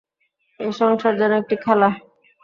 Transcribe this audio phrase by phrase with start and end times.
[0.59, 1.89] এই সংসার যেন একটি খেলা।